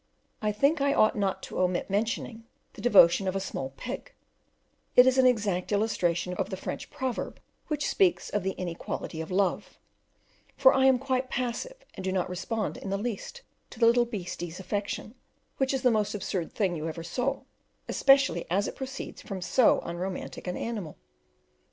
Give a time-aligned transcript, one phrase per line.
[0.41, 4.11] I think I ought not to omit mentioning the devotion of a small pig;
[4.95, 9.29] it is an exact illustration of the French proverb which speaks of the inequality of
[9.29, 9.77] love,
[10.57, 14.05] for I am quite passive and do not respond in the least to the little
[14.05, 15.13] beastie's affection,
[15.57, 17.43] which is the most absurd thing you ever saw,
[17.87, 20.97] especially as it proceeds from so unromantic an animal.